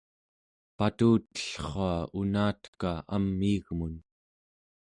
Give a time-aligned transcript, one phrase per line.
[0.77, 1.91] patutellrua
[2.21, 3.95] unateka amiigmun